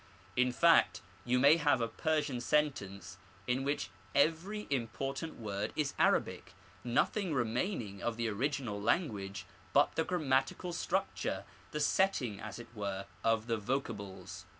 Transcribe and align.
In 0.35 0.51
fact 0.51 1.01
you 1.25 1.37
may 1.37 1.57
have 1.57 1.79
a 1.79 1.87
Persian 1.87 2.41
sentence 2.41 3.19
in 3.45 3.63
which 3.63 3.91
every 4.15 4.65
important 4.71 5.37
28 5.37 5.37
The 5.37 5.43
Arabic 5.43 5.53
Language. 5.53 5.69
word 5.69 5.71
is 5.79 5.93
Arabic, 5.99 6.53
nothing 6.83 7.33
remaining 7.35 8.01
of 8.01 8.17
the 8.17 8.27
original 8.27 8.81
language 8.81 9.45
but 9.73 9.93
the 9.93 10.03
grammatical 10.03 10.73
structure— 10.73 11.45
^the 11.71 11.79
setting, 11.81 12.39
as 12.39 12.57
it 12.57 12.69
were, 12.73 13.05
of 13.23 13.45
the 13.45 13.59
voca 13.59 13.95
bles. 13.95 14.45